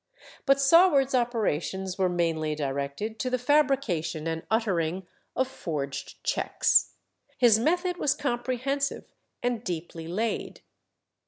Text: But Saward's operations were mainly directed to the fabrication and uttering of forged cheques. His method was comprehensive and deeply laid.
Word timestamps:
But 0.47 0.59
Saward's 0.59 1.13
operations 1.13 1.99
were 1.99 2.09
mainly 2.09 2.55
directed 2.55 3.19
to 3.19 3.29
the 3.29 3.37
fabrication 3.37 4.25
and 4.25 4.41
uttering 4.49 5.05
of 5.35 5.47
forged 5.47 6.23
cheques. 6.23 6.93
His 7.37 7.59
method 7.59 7.97
was 7.97 8.15
comprehensive 8.15 9.13
and 9.43 9.63
deeply 9.63 10.07
laid. 10.07 10.61